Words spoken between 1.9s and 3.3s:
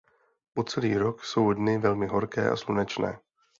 horké a slunečné.